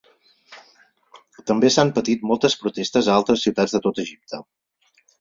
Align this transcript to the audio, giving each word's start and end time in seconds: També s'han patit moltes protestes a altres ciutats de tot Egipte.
També 1.51 1.71
s'han 1.77 1.93
patit 1.99 2.27
moltes 2.31 2.59
protestes 2.65 3.11
a 3.13 3.21
altres 3.23 3.47
ciutats 3.49 3.79
de 3.81 3.87
tot 3.89 4.07
Egipte. 4.09 4.45